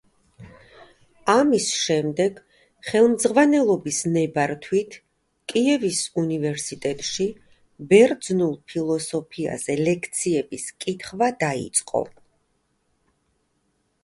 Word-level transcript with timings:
ამის 1.31 1.65
შემდეგ, 1.79 2.37
ხელმძღვანელობის 2.87 3.99
ნებართვით, 4.15 4.95
კიევის 5.53 5.99
უნივერსიტეტში 6.23 7.27
ბერძნულ 7.91 8.55
ფილოსოფიაზე 8.73 9.79
ლექციების 9.89 10.69
კითხვა 10.87 11.29
დაიწყო. 11.45 12.01